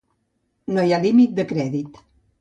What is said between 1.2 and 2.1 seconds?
de crèdit.